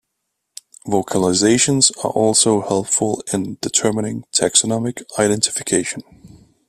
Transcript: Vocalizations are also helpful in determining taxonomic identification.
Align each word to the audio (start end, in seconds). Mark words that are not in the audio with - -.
Vocalizations 0.87 1.91
are 2.03 2.09
also 2.09 2.61
helpful 2.61 3.21
in 3.31 3.59
determining 3.61 4.23
taxonomic 4.33 5.03
identification. 5.19 6.01